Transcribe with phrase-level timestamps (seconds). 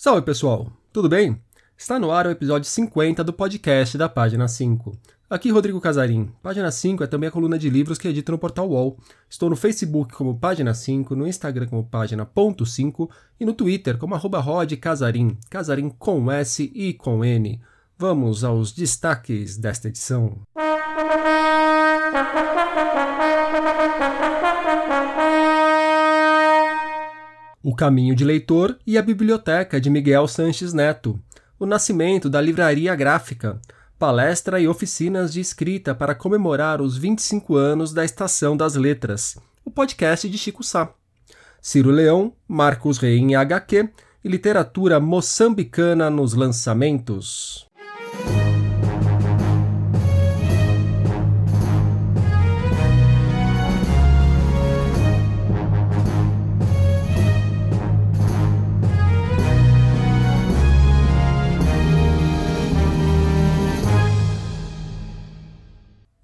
[0.00, 1.42] Salve pessoal, tudo bem?
[1.76, 4.96] Está no ar o episódio 50 do podcast da Página 5.
[5.28, 6.30] Aqui Rodrigo Casarim.
[6.40, 8.96] Página 5 é também a coluna de livros que edito no portal UOL.
[9.28, 14.38] Estou no Facebook como Página 5, no Instagram como Página.5 e no Twitter como arroba
[14.38, 17.60] Rod Casarim, Casarim com S e com N.
[17.98, 20.38] Vamos aos destaques desta edição.
[27.68, 31.20] O Caminho de Leitor e a Biblioteca de Miguel Sanches Neto.
[31.60, 33.60] O nascimento da Livraria Gráfica.
[33.98, 39.36] Palestra e oficinas de escrita para comemorar os 25 anos da Estação das Letras.
[39.66, 40.94] O podcast de Chico Sá.
[41.60, 43.90] Ciro Leão, Marcos Reim em HQ
[44.24, 47.67] e literatura moçambicana nos lançamentos.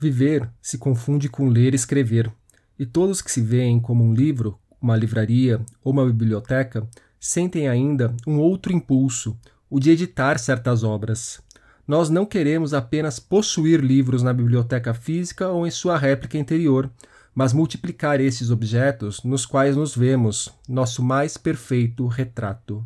[0.05, 2.30] Viver se confunde com ler e escrever,
[2.78, 6.86] e todos que se veem como um livro, uma livraria ou uma biblioteca
[7.19, 9.34] sentem ainda um outro impulso,
[9.70, 11.41] o de editar certas obras.
[11.88, 16.91] Nós não queremos apenas possuir livros na biblioteca física ou em sua réplica interior,
[17.34, 22.84] mas multiplicar esses objetos nos quais nos vemos, nosso mais perfeito retrato.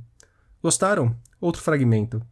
[0.62, 1.16] Gostaram?
[1.40, 2.22] Outro fragmento.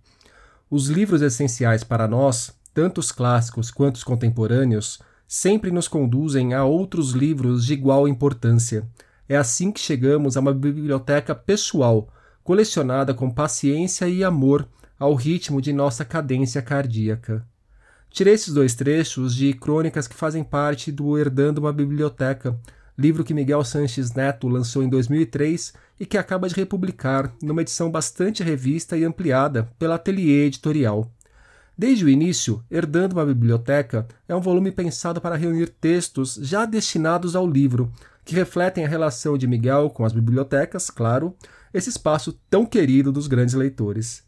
[0.70, 6.63] Os livros essenciais para nós tanto os clássicos quanto os contemporâneos, sempre nos conduzem a
[6.63, 8.87] outros livros de igual importância.
[9.27, 12.13] É assim que chegamos a uma biblioteca pessoal,
[12.45, 17.43] colecionada com paciência e amor ao ritmo de nossa cadência cardíaca.
[18.11, 22.61] Tirei esses dois trechos de crônicas que fazem parte do Herdando uma Biblioteca,
[22.97, 27.91] livro que Miguel Sanches Neto lançou em 2003 e que acaba de republicar numa edição
[27.91, 31.11] bastante revista e ampliada pela Atelier Editorial.
[31.79, 37.37] Desde o início, Herdando uma Biblioteca é um volume pensado para reunir textos já destinados
[37.37, 37.92] ao livro,
[38.25, 41.36] que refletem a relação de Miguel com as bibliotecas, claro,
[41.75, 44.25] esse espaço tão querido dos grandes leitores.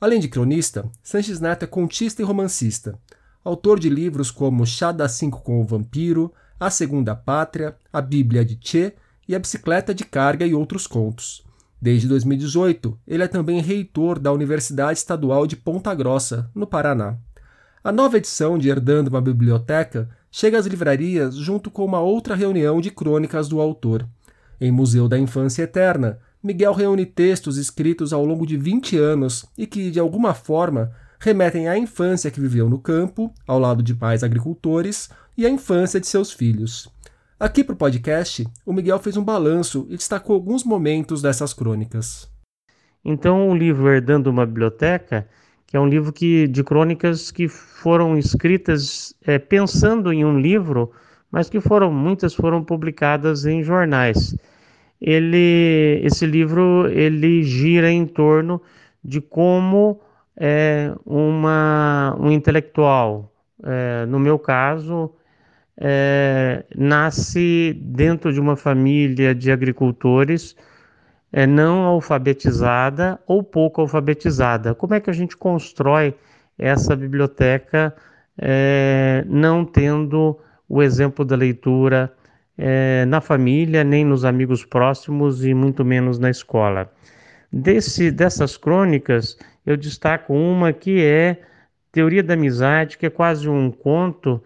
[0.00, 2.96] Além de cronista, Sanches Neto é contista e romancista,
[3.42, 8.44] autor de livros como Chá das Cinco com o Vampiro, A Segunda Pátria, A Bíblia
[8.44, 8.94] de Che
[9.26, 11.44] e A Bicicleta de Carga e outros contos.
[11.82, 17.16] Desde 2018, ele é também reitor da Universidade Estadual de Ponta Grossa, no Paraná.
[17.82, 22.80] A nova edição de Herdando uma Biblioteca chega às livrarias junto com uma outra reunião
[22.80, 24.06] de crônicas do autor.
[24.60, 29.66] Em Museu da Infância Eterna, Miguel reúne textos escritos ao longo de 20 anos e
[29.66, 34.22] que, de alguma forma, remetem à infância que viveu no campo, ao lado de pais
[34.22, 36.88] agricultores, e à infância de seus filhos.
[37.42, 42.30] Aqui para o podcast, o Miguel fez um balanço e destacou alguns momentos dessas crônicas.
[43.04, 45.26] Então, o livro Herdando uma Biblioteca,
[45.66, 50.92] que é um livro que, de crônicas que foram escritas é, pensando em um livro,
[51.32, 54.36] mas que foram muitas foram publicadas em jornais.
[55.00, 58.62] Ele, esse livro ele gira em torno
[59.02, 60.00] de como
[60.36, 63.32] é, uma, um intelectual,
[63.64, 65.12] é, no meu caso,
[65.84, 70.54] é, nasce dentro de uma família de agricultores
[71.32, 74.76] é, não alfabetizada ou pouco alfabetizada.
[74.76, 76.14] Como é que a gente constrói
[76.56, 77.92] essa biblioteca
[78.38, 80.38] é, não tendo
[80.68, 82.12] o exemplo da leitura
[82.56, 86.92] é, na família, nem nos amigos próximos e muito menos na escola?
[87.52, 91.38] Desse, dessas crônicas, eu destaco uma que é
[91.90, 94.40] Teoria da Amizade, que é quase um conto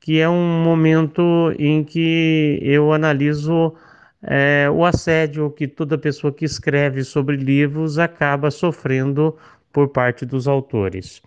[0.00, 1.22] que é um momento
[1.58, 3.74] em que eu analiso
[4.22, 9.36] é, o assédio que toda pessoa que escreve sobre livros acaba sofrendo
[9.72, 11.22] por parte dos autores.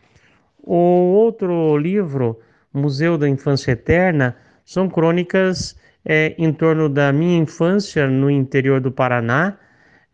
[0.61, 2.39] O outro livro,
[2.73, 4.35] Museu da Infância Eterna,
[4.65, 9.57] são crônicas é, em torno da minha infância no interior do Paraná,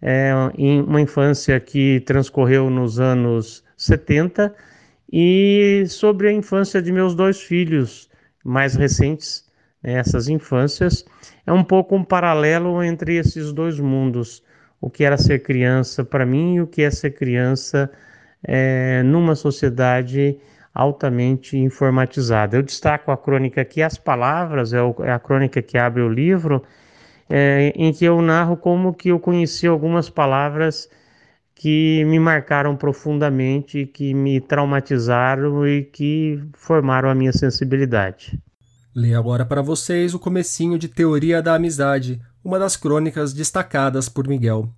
[0.02, 4.54] é, em uma infância que transcorreu nos anos 70,
[5.12, 8.09] e sobre a infância de meus dois filhos,
[8.44, 9.46] mais recentes,
[9.84, 11.06] né, essas infâncias,
[11.46, 14.44] é um pouco um paralelo entre esses dois mundos,
[14.82, 17.92] o que era ser criança para mim e o que é ser criança
[18.44, 20.38] é, numa sociedade
[20.74, 22.56] altamente informatizada.
[22.56, 26.64] Eu destaco a crônica aqui, as palavras, é, é a crônica que abre o livro,
[27.30, 30.90] é, em que eu narro como que eu conheci algumas palavras
[31.60, 38.42] que me marcaram profundamente, que me traumatizaram e que formaram a minha sensibilidade.
[38.96, 44.26] Leio agora para vocês o comecinho de Teoria da Amizade, uma das crônicas destacadas por
[44.26, 44.74] Miguel.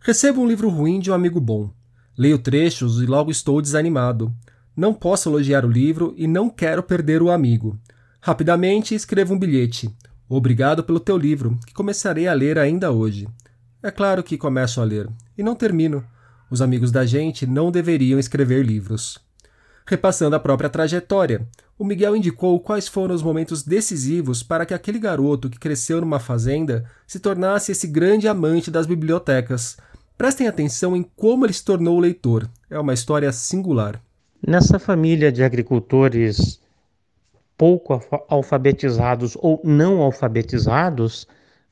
[0.00, 1.70] Recebo um livro ruim de um amigo bom.
[2.18, 4.34] Leio trechos e logo estou desanimado.
[4.76, 7.78] Não posso elogiar o livro e não quero perder o amigo.
[8.20, 9.88] Rapidamente escrevo um bilhete.
[10.28, 13.28] Obrigado pelo teu livro, que começarei a ler ainda hoje.
[13.82, 16.04] É claro que começo a ler e não termino.
[16.50, 19.18] Os amigos da gente não deveriam escrever livros.
[19.86, 21.46] Repassando a própria trajetória,
[21.78, 26.18] o Miguel indicou quais foram os momentos decisivos para que aquele garoto que cresceu numa
[26.18, 29.78] fazenda se tornasse esse grande amante das bibliotecas.
[30.18, 32.46] Prestem atenção em como ele se tornou leitor.
[32.68, 33.98] É uma história singular.
[34.46, 36.60] Nessa família de agricultores
[37.56, 41.26] pouco alfabetizados ou não alfabetizados,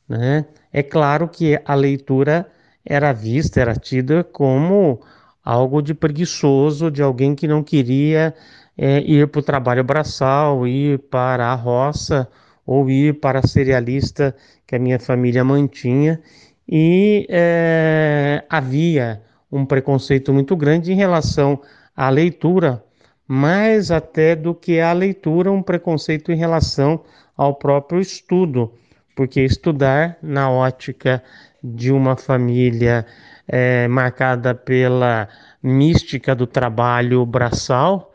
[0.09, 2.47] né, é claro que a leitura
[2.85, 5.01] era vista, era tida como
[5.45, 8.35] algo de preguiçoso, de alguém que não queria
[8.77, 12.29] é, ir para o trabalho braçal, ir para a roça
[12.67, 14.35] ou ir para a cerealista
[14.67, 16.21] que a minha família mantinha.
[16.69, 21.61] E é, havia um preconceito muito grande em relação
[21.97, 22.85] à leitura,
[23.27, 27.03] mais até do que a leitura, um preconceito em relação
[27.37, 28.73] ao próprio estudo,
[29.19, 31.21] porque estudar na ótica
[31.61, 33.05] de uma família
[33.49, 35.29] é, marcada pela
[35.61, 38.15] mística do trabalho braçal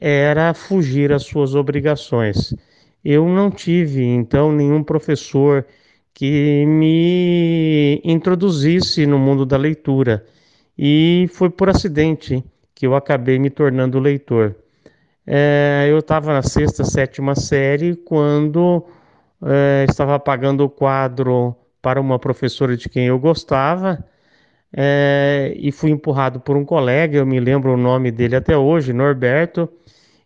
[0.00, 2.54] era fugir às suas obrigações.
[3.04, 5.66] Eu não tive, então, nenhum professor
[6.14, 10.24] que me introduzisse no mundo da leitura.
[10.78, 12.44] E foi por acidente
[12.76, 14.54] que eu acabei me tornando leitor.
[15.26, 18.86] É, eu estava na sexta, sétima série quando
[19.44, 24.02] é, estava pagando o quadro para uma professora de quem eu gostava
[24.72, 28.92] é, e fui empurrado por um colega, eu me lembro o nome dele até hoje,
[28.92, 29.68] Norberto,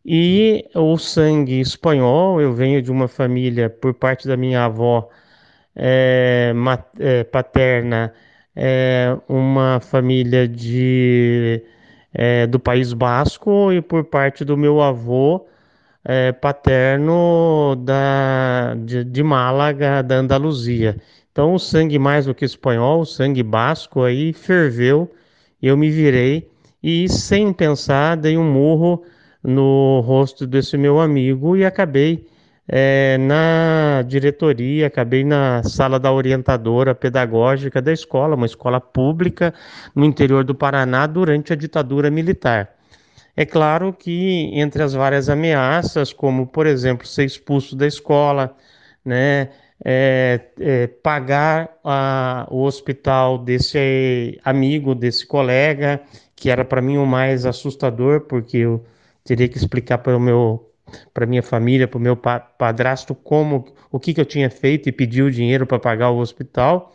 [0.04, 5.08] e o sangue espanhol, eu venho de uma família, por parte da minha avó
[5.76, 6.54] é,
[7.30, 8.14] paterna,
[9.28, 11.62] uma família de
[12.50, 15.46] do País Basco e por parte do meu avô
[16.04, 20.96] é, paterno da, de, de, Málaga, da Andaluzia.
[21.30, 25.10] Então, o sangue mais do que espanhol, o sangue basco aí ferveu,
[25.62, 26.50] eu me virei
[26.82, 29.04] e, sem pensar, dei um murro
[29.42, 32.26] no rosto desse meu amigo e acabei
[32.68, 39.54] é, na diretoria, acabei na sala da orientadora pedagógica da escola, uma escola pública
[39.94, 42.77] no interior do Paraná durante a ditadura militar.
[43.38, 48.56] É claro que entre as várias ameaças, como por exemplo ser expulso da escola,
[49.04, 49.50] né,
[49.84, 56.02] é, é, pagar a, o hospital desse amigo, desse colega,
[56.34, 58.84] que era para mim o mais assustador, porque eu
[59.22, 60.64] teria que explicar para o meu
[61.14, 64.92] para minha família, para o meu padrasto, como o que, que eu tinha feito e
[64.92, 66.92] pedir o dinheiro para pagar o hospital,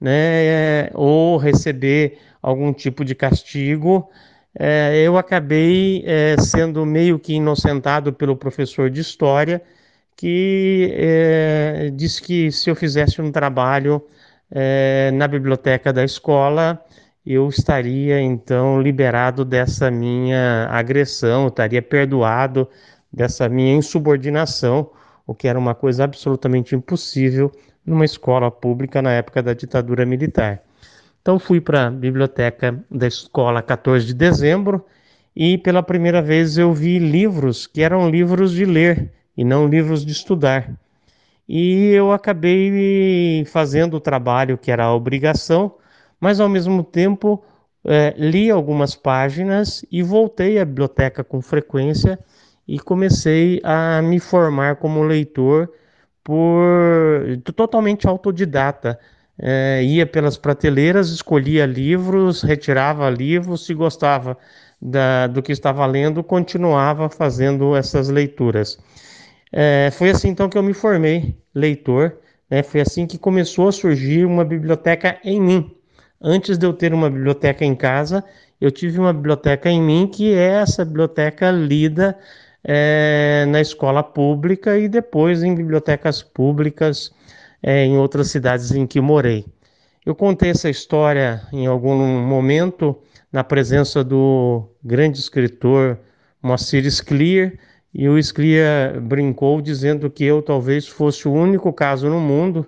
[0.00, 0.88] né?
[0.94, 4.08] Ou receber algum tipo de castigo.
[4.58, 9.62] É, eu acabei é, sendo meio que inocentado pelo professor de história,
[10.16, 14.02] que é, disse que se eu fizesse um trabalho
[14.50, 16.84] é, na biblioteca da escola,
[17.24, 22.68] eu estaria então liberado dessa minha agressão, estaria perdoado
[23.12, 24.90] dessa minha insubordinação,
[25.26, 27.52] o que era uma coisa absolutamente impossível
[27.86, 30.62] numa escola pública na época da ditadura militar.
[31.22, 34.84] Então fui para a biblioteca da escola 14 de dezembro
[35.36, 40.04] e pela primeira vez eu vi livros que eram livros de ler e não livros
[40.04, 40.70] de estudar.
[41.48, 45.74] E eu acabei fazendo o trabalho que era a obrigação,
[46.20, 47.42] mas ao mesmo tempo
[47.84, 52.18] é, li algumas páginas e voltei à biblioteca com frequência
[52.68, 55.72] e comecei a me formar como leitor
[56.22, 56.42] por
[57.54, 58.98] totalmente autodidata.
[59.42, 64.36] É, ia pelas prateleiras, escolhia livros, retirava livros, se gostava
[64.80, 68.78] da, do que estava lendo, continuava fazendo essas leituras.
[69.52, 72.16] É, foi assim então que eu me formei leitor,
[72.48, 72.62] né?
[72.62, 75.76] foi assim que começou a surgir uma biblioteca em mim.
[76.20, 78.22] Antes de eu ter uma biblioteca em casa,
[78.60, 82.16] eu tive uma biblioteca em mim que é essa biblioteca lida
[82.62, 87.10] é, na escola pública e depois em bibliotecas públicas
[87.62, 89.44] é, em outras cidades em que morei.
[90.04, 92.96] Eu contei essa história em algum momento
[93.32, 95.98] na presença do grande escritor
[96.42, 97.52] Moacir Scliar,
[97.92, 102.66] e o Scliar brincou dizendo que eu talvez fosse o único caso no mundo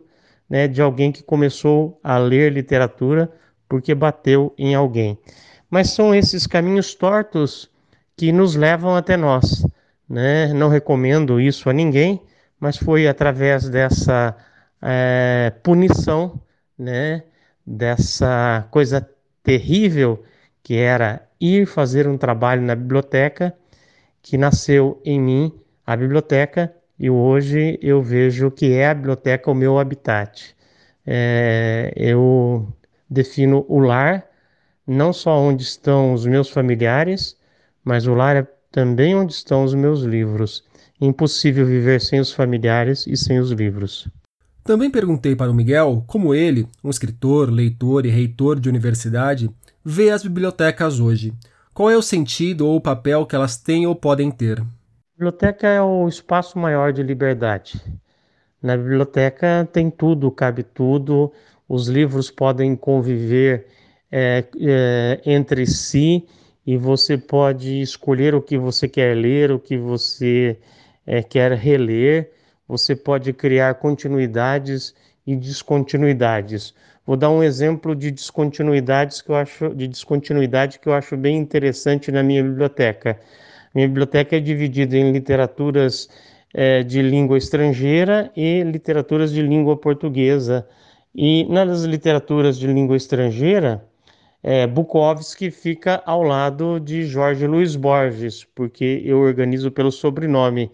[0.50, 3.30] né, de alguém que começou a ler literatura
[3.68, 5.16] porque bateu em alguém.
[5.70, 7.70] Mas são esses caminhos tortos
[8.16, 9.64] que nos levam até nós
[10.12, 10.52] né?
[10.52, 12.20] Não recomendo isso a ninguém,
[12.60, 14.36] mas foi através dessa
[14.82, 16.40] é, punição,
[16.78, 17.24] né?
[17.64, 19.08] Dessa coisa
[19.42, 20.22] terrível
[20.62, 23.54] que era ir fazer um trabalho na biblioteca
[24.20, 25.52] que nasceu em mim,
[25.86, 30.54] a biblioteca, e hoje eu vejo que é a biblioteca o meu habitat.
[31.04, 32.72] É, eu
[33.10, 34.24] defino o lar
[34.86, 37.36] não só onde estão os meus familiares,
[37.84, 40.64] mas o lar é também onde estão os meus livros.
[41.00, 44.08] Impossível viver sem os familiares e sem os livros.
[44.64, 49.50] Também perguntei para o Miguel como ele, um escritor, leitor e reitor de universidade,
[49.84, 51.32] vê as bibliotecas hoje.
[51.74, 54.60] Qual é o sentido ou o papel que elas têm ou podem ter?
[54.60, 54.64] A
[55.16, 57.82] biblioteca é o espaço maior de liberdade.
[58.62, 61.32] Na biblioteca tem tudo, cabe tudo,
[61.68, 63.66] os livros podem conviver
[64.10, 66.24] é, é, entre si
[66.64, 70.56] e você pode escolher o que você quer ler, o que você
[71.04, 72.30] é, quer reler.
[72.72, 74.94] Você pode criar continuidades
[75.26, 76.72] e descontinuidades.
[77.06, 81.36] Vou dar um exemplo de descontinuidades que eu acho de descontinuidade que eu acho bem
[81.36, 83.20] interessante na minha biblioteca.
[83.74, 86.08] Minha biblioteca é dividida em literaturas
[86.54, 90.66] é, de língua estrangeira e literaturas de língua portuguesa.
[91.14, 93.84] E nas literaturas de língua estrangeira,
[94.42, 100.70] é, Bukowski fica ao lado de Jorge Luiz Borges, porque eu organizo pelo sobrenome.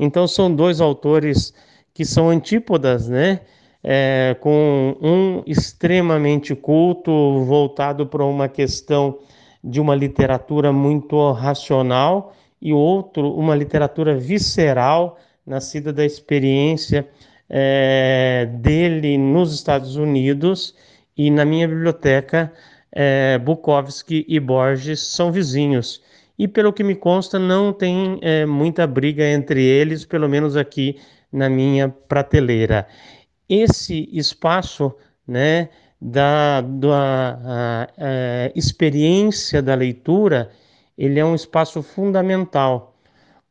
[0.00, 1.52] Então são dois autores
[1.92, 3.40] que são antípodas, né?
[3.84, 9.18] É, com um extremamente culto, voltado para uma questão
[9.62, 17.06] de uma literatura muito racional, e outro, uma literatura visceral, nascida da experiência
[17.48, 20.74] é, dele nos Estados Unidos.
[21.16, 22.52] E na minha biblioteca
[22.92, 26.02] é, Bukowski e Borges são vizinhos.
[26.40, 30.96] E pelo que me consta, não tem é, muita briga entre eles, pelo menos aqui
[31.30, 32.88] na minha prateleira.
[33.46, 34.90] Esse espaço
[35.28, 35.68] né,
[36.00, 40.50] da, da a, a experiência da leitura,
[40.96, 42.96] ele é um espaço fundamental.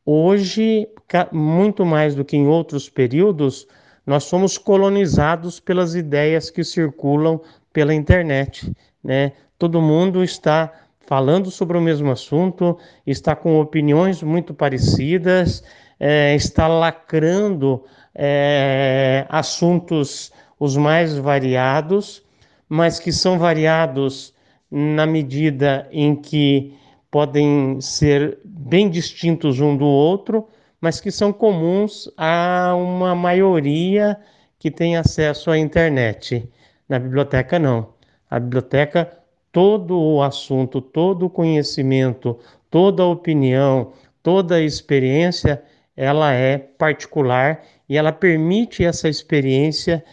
[0.04, 0.88] Hoje,
[1.30, 3.68] muito mais do que em outros períodos,
[4.04, 7.40] nós somos colonizados pelas ideias que circulam
[7.72, 9.32] pela internet né?
[9.58, 10.72] Todo mundo está
[11.06, 15.62] falando sobre o mesmo assunto, está com opiniões muito parecidas,
[15.98, 22.22] é, está lacrando é, assuntos os mais variados,
[22.68, 24.34] mas que são variados
[24.70, 26.74] na medida em que
[27.10, 30.48] podem ser bem distintos um do outro,
[30.80, 34.16] mas que são comuns a uma maioria
[34.58, 36.48] que tem acesso à internet.
[36.88, 37.88] Na biblioteca, não.
[38.30, 39.19] A biblioteca,
[39.52, 42.38] todo o assunto, todo o conhecimento,
[42.70, 43.92] toda a opinião,
[44.22, 45.62] toda a experiência,
[45.96, 50.04] ela é particular e ela permite essa experiência,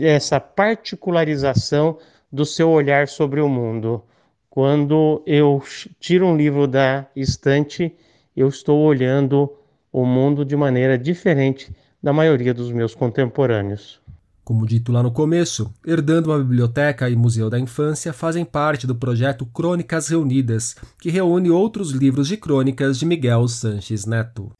[0.00, 1.98] essa particularização
[2.32, 4.02] do seu olhar sobre o mundo.
[4.48, 5.62] Quando eu
[5.98, 7.92] tiro um livro da estante,
[8.36, 9.52] eu estou olhando
[9.92, 11.72] o mundo de maneira diferente
[12.02, 14.03] da maioria dos meus contemporâneos.
[14.44, 18.94] Como dito lá no começo, Herdando uma Biblioteca e Museu da Infância fazem parte do
[18.94, 24.52] projeto Crônicas Reunidas, que reúne outros livros de crônicas de Miguel Sanches Neto.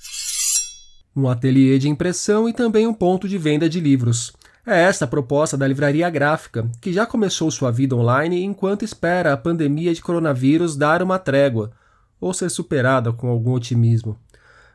[1.15, 4.33] Um ateliê de impressão e também um ponto de venda de livros.
[4.67, 9.35] É esta a proposta da Livraria Gráfica, que já começou sua vida online enquanto espera
[9.35, 11.73] a pandemia de coronavírus dar uma trégua,
[12.19, 14.19] ou ser superada com algum otimismo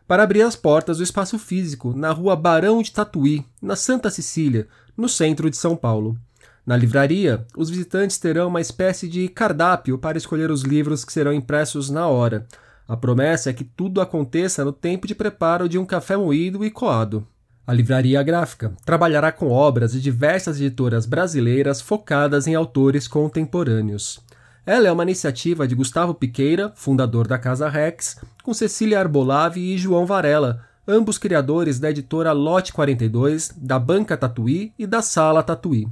[0.09, 4.67] para abrir as portas do espaço físico na rua Barão de Tatuí, na Santa Cecília,
[4.99, 6.17] no centro de São Paulo.
[6.65, 11.33] Na livraria, os visitantes terão uma espécie de cardápio para escolher os livros que serão
[11.33, 12.45] impressos na hora.
[12.87, 16.69] A promessa é que tudo aconteça no tempo de preparo de um café moído e
[16.69, 17.25] coado.
[17.65, 24.19] A Livraria Gráfica trabalhará com obras de diversas editoras brasileiras focadas em autores contemporâneos.
[24.65, 29.77] Ela é uma iniciativa de Gustavo Piqueira, fundador da Casa Rex, com Cecília Arbolave e
[29.77, 35.87] João Varela, ambos criadores da editora Lote 42, da Banca Tatuí e da Sala Tatuí.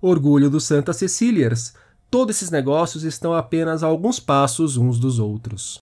[0.00, 1.74] Orgulho dos Santa Cecílias.
[2.10, 5.78] Todos esses negócios estão apenas a alguns passos uns dos outros.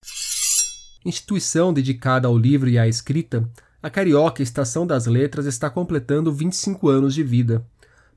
[1.05, 3.49] Instituição dedicada ao livro e à escrita,
[3.81, 7.65] a Carioca Estação das Letras está completando 25 anos de vida.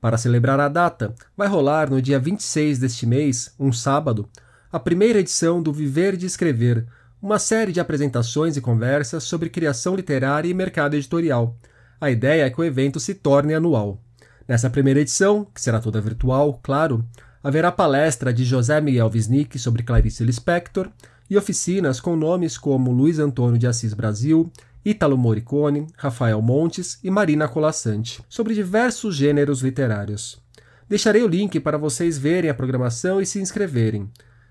[0.01, 4.27] Para celebrar a data, vai rolar no dia 26 deste mês, um sábado,
[4.71, 6.87] a primeira edição do Viver de Escrever,
[7.21, 11.57] uma série de apresentações e conversas sobre criação literária e mercado editorial.
[11.99, 14.01] A ideia é que o evento se torne anual.
[14.47, 17.05] Nessa primeira edição, que será toda virtual, claro,
[17.43, 20.89] haverá palestra de José Miguel Wisnik sobre Clarice Lispector
[21.29, 24.49] e oficinas com nomes como Luiz Antônio de Assis Brasil,
[24.83, 30.41] Ítalo Morricone, Rafael Montes e Marina Colassante, sobre diversos gêneros literários.
[30.87, 34.09] Deixarei o link para vocês verem a programação e se inscreverem.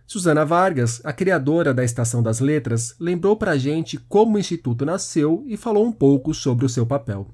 [0.09, 4.87] Suzana Vargas, a criadora da Estação das Letras, lembrou para a gente como o Instituto
[4.87, 7.27] nasceu e falou um pouco sobre o seu papel.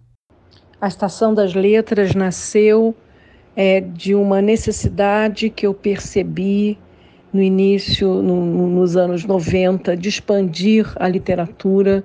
[0.80, 2.92] A Estação das Letras nasceu
[3.54, 6.76] é, de uma necessidade que eu percebi
[7.32, 12.02] no início, no, nos anos 90, de expandir a literatura,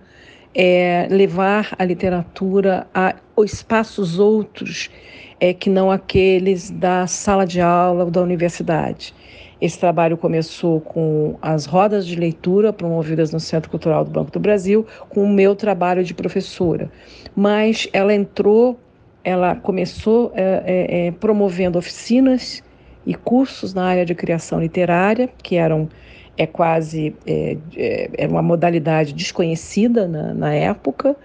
[0.54, 4.92] é, levar a literatura a espaços outros
[5.40, 9.16] é, que não aqueles da sala de aula ou da universidade.
[9.62, 14.40] Esse trabalho começou com as rodas de leitura promovidas no Centro Cultural do Banco do
[14.40, 16.90] Brasil, com o meu trabalho de professora.
[17.36, 18.80] Mas ela entrou,
[19.24, 22.64] ela começou é, é, é promovendo oficinas
[23.06, 25.90] e cursos na área de criação literária, que eram
[26.38, 31.18] é quase é, é, é uma modalidade desconhecida na, na época,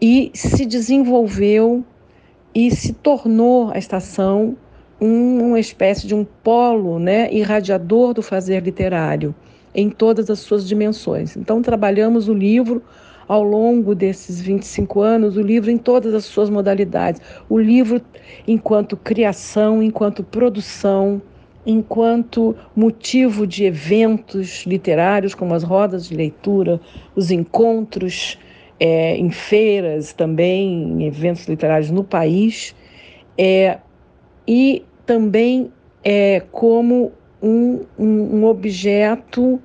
[0.00, 1.84] e se desenvolveu
[2.52, 4.56] e se tornou a estação
[5.00, 9.34] um, uma espécie de um polo né, irradiador do fazer literário
[9.74, 11.36] em todas as suas dimensões.
[11.36, 12.82] Então, trabalhamos o livro
[13.28, 17.20] ao longo desses 25 anos, o livro em todas as suas modalidades.
[17.48, 18.00] O livro
[18.46, 21.20] enquanto criação, enquanto produção,
[21.66, 26.80] enquanto motivo de eventos literários, como as rodas de leitura,
[27.14, 28.38] os encontros
[28.80, 32.74] é, em feiras também, em eventos literários no país.
[33.36, 33.78] É,
[34.46, 35.72] e também
[36.04, 37.10] é, como
[37.42, 39.58] um, um, um objeto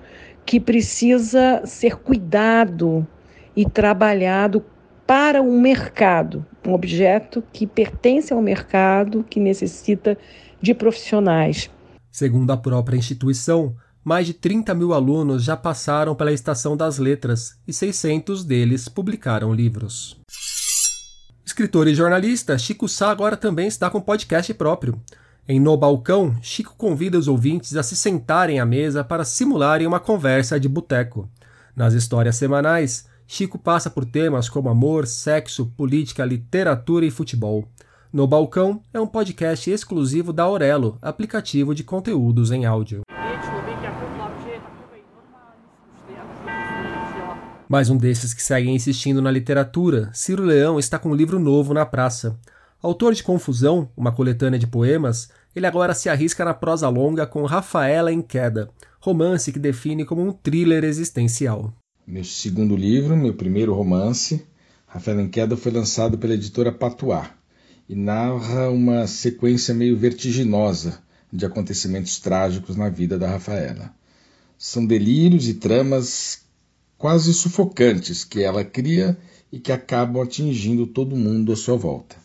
[0.45, 3.05] que precisa ser cuidado
[3.53, 4.63] e trabalhado
[5.05, 10.17] para um mercado, um objeto que pertence ao mercado, que necessita
[10.61, 11.69] de profissionais.
[12.09, 17.59] Segundo a própria instituição, mais de 30 mil alunos já passaram pela Estação das Letras
[17.67, 20.17] e 600 deles publicaram livros.
[21.45, 25.01] Escritor e jornalista, Chico Sá agora também está com podcast próprio.
[25.45, 29.99] Em No Balcão, Chico convida os ouvintes a se sentarem à mesa para simularem uma
[29.99, 31.29] conversa de boteco.
[31.75, 37.67] Nas histórias semanais, Chico passa por temas como amor, sexo, política, literatura e futebol.
[38.11, 43.01] No Balcão é um podcast exclusivo da Aurelo, aplicativo de conteúdos em áudio.
[47.67, 51.73] Mais um desses que seguem insistindo na literatura, Ciro Leão está com um livro novo
[51.73, 52.39] na praça.
[52.83, 57.45] Autor de Confusão, uma coletânea de poemas, ele agora se arrisca na prosa longa com
[57.45, 58.69] Rafaela em Queda,
[58.99, 61.73] romance que define como um thriller existencial.
[62.05, 64.45] Meu segundo livro, meu primeiro romance,
[64.85, 67.31] Rafaela em Queda, foi lançado pela editora Patuá
[67.87, 70.99] e narra uma sequência meio vertiginosa
[71.31, 73.93] de acontecimentos trágicos na vida da Rafaela.
[74.57, 76.41] São delírios e tramas
[76.97, 79.17] quase sufocantes que ela cria
[79.49, 82.21] e que acabam atingindo todo mundo à sua volta.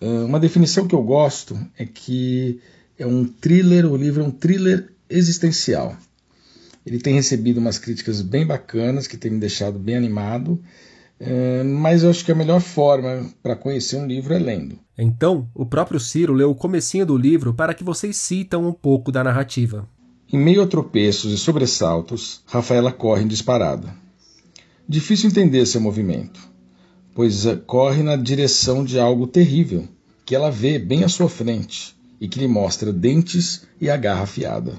[0.00, 2.60] Ah, uma definição que eu gosto é que
[2.98, 5.96] é um thriller, o livro é um thriller existencial.
[6.84, 10.60] Ele tem recebido umas críticas bem bacanas, que tem me deixado bem animado,
[11.20, 14.78] ah, mas eu acho que a melhor forma para conhecer um livro é lendo.
[14.98, 19.12] Então, o próprio Ciro leu o comecinho do livro para que vocês citam um pouco
[19.12, 19.88] da narrativa.
[20.32, 23.94] Em meio a tropeços e sobressaltos, Rafaela corre em disparada.
[24.88, 26.40] Difícil entender seu movimento,
[27.16, 29.88] pois corre na direção de algo terrível
[30.26, 34.24] que ela vê bem à sua frente e que lhe mostra dentes e a garra
[34.24, 34.74] afiada.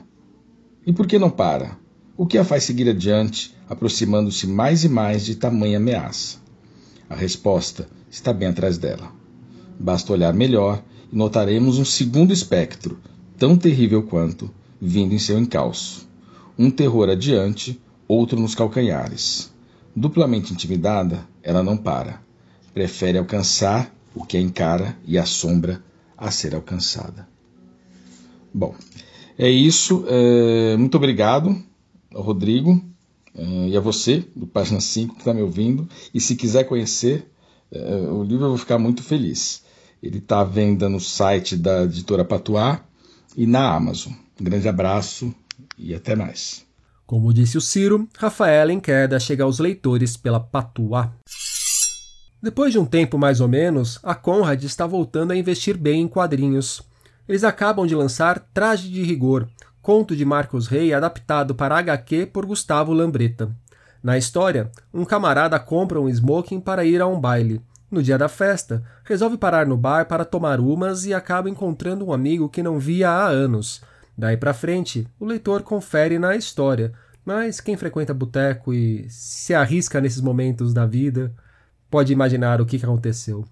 [0.86, 1.80] E por que não para?
[2.16, 6.38] O que a faz seguir adiante, aproximando-se mais e mais de tamanha ameaça?
[7.10, 9.12] A resposta está bem atrás dela.
[9.80, 13.00] Basta olhar melhor e notaremos um segundo espectro,
[13.36, 16.08] tão terrível quanto, vindo em seu encalço.
[16.56, 19.52] Um terror adiante, outro nos calcanhares.
[19.96, 22.27] Duplamente intimidada, ela não para.
[22.78, 25.82] Prefere alcançar o que encara e assombra
[26.16, 27.28] a ser alcançada.
[28.54, 28.76] Bom,
[29.36, 30.06] é isso.
[30.08, 31.60] É, muito obrigado
[32.14, 32.80] ao Rodrigo
[33.34, 35.90] é, e a você, do Página 5, que está me ouvindo.
[36.14, 37.28] E se quiser conhecer
[37.72, 39.64] é, o livro, eu vou ficar muito feliz.
[40.04, 42.86] Ele está à venda no site da editora Patuá
[43.36, 44.14] e na Amazon.
[44.40, 45.34] Um grande abraço
[45.80, 46.64] e até mais.
[47.08, 51.12] Como disse o Ciro, Rafaela em Queda chega aos leitores pela Patuá.
[52.42, 56.08] Depois de um tempo mais ou menos, a Conrad está voltando a investir bem em
[56.08, 56.84] quadrinhos.
[57.28, 59.48] Eles acabam de lançar Traje de Rigor,
[59.82, 63.50] conto de Marcos Rey adaptado para HQ por Gustavo Lambreta.
[64.04, 67.60] Na história, um camarada compra um smoking para ir a um baile.
[67.90, 72.14] No dia da festa, resolve parar no bar para tomar umas e acaba encontrando um
[72.14, 73.82] amigo que não via há anos.
[74.16, 76.94] Daí para frente, o leitor confere na história,
[77.26, 81.34] mas quem frequenta boteco e se arrisca nesses momentos da vida
[81.90, 83.46] pode imaginar o que aconteceu.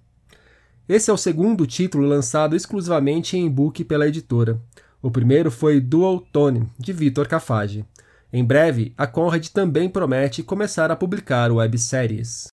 [0.88, 4.62] Esse é o segundo título lançado exclusivamente em e-book pela editora.
[5.02, 7.86] O primeiro foi Dual Tone, de Vitor Cafage.
[8.32, 12.52] Em breve, a Conrad também promete começar a publicar webséries.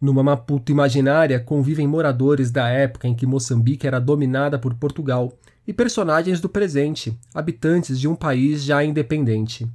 [0.00, 5.32] Numa Maputo imaginária convivem moradores da época em que Moçambique era dominada por Portugal
[5.66, 9.66] e personagens do presente, habitantes de um país já independente.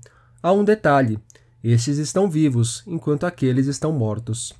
[0.41, 1.19] Há um detalhe:
[1.63, 4.53] estes estão vivos, enquanto aqueles estão mortos.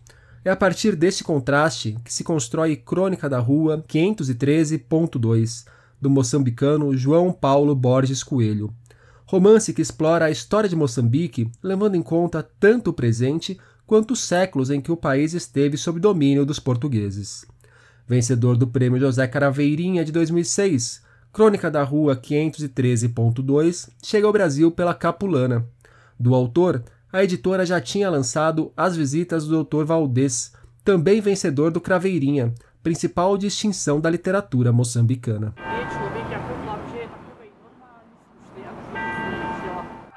[0.44, 5.68] É a partir desse contraste que se constrói Crônica da Rua 513.2,
[6.02, 8.74] do moçambicano João Paulo Borges Coelho.
[9.24, 14.22] Romance que explora a história de Moçambique, levando em conta tanto o presente quanto os
[14.22, 17.46] séculos em que o país esteve sob domínio dos portugueses.
[18.08, 24.96] Vencedor do Prêmio José Caraveirinha de 2006, Crônica da Rua 513.2 chega ao Brasil pela
[24.96, 25.66] Capulana.
[26.20, 29.84] Do autor, a editora já tinha lançado As Visitas do Dr.
[29.84, 35.54] Valdez, também vencedor do Craveirinha, principal distinção da literatura moçambicana.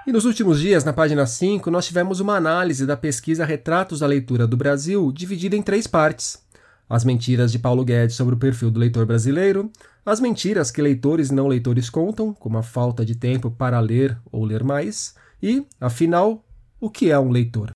[0.07, 4.07] E nos últimos dias, na página 5, nós tivemos uma análise da pesquisa Retratos da
[4.07, 6.45] Leitura do Brasil, dividida em três partes.
[6.89, 9.71] As mentiras de Paulo Guedes sobre o perfil do leitor brasileiro,
[10.05, 14.17] as mentiras que leitores e não leitores contam, como a falta de tempo para ler
[14.31, 16.44] ou ler mais, e, afinal,
[16.85, 17.71] o que é um leitor.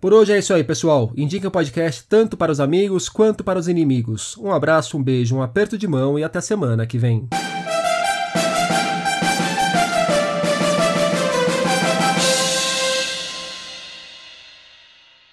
[0.00, 1.10] Por hoje é isso aí, pessoal.
[1.16, 4.36] Indique o podcast tanto para os amigos quanto para os inimigos.
[4.36, 7.28] Um abraço, um beijo, um aperto de mão e até semana que vem.